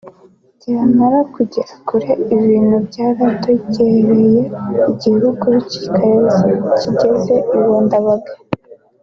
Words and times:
byamara 0.57 1.19
kugera 1.35 1.73
kure 1.87 2.11
ibintu 2.35 2.75
byaradogereye 2.87 4.43
igihugu 4.91 5.47
kigeze 5.69 7.35
iwa 7.59 7.79
Ndabaga 7.85 8.33